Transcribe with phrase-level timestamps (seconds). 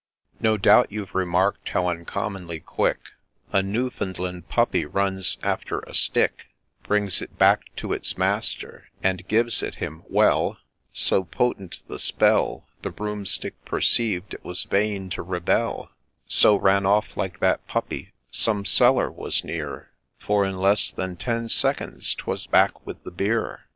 [0.49, 2.97] 'No doubt you've remark'd how uncommonly quick
[3.53, 6.47] A Newfoundland puppy runs after a stick,
[6.81, 10.57] Brings it back to his master, and gives it him— Well,
[10.91, 15.91] So potent the spell, The Broomstick perceived it was vain to rebel,
[16.25, 21.47] So ran off like that puppy;— some cellar was near, For in less than ten
[21.47, 23.65] seconds 'twas back with the beer